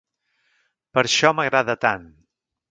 Per 0.95 1.05
això 1.05 1.33
m'agrada 1.41 1.79
tant. 1.87 2.11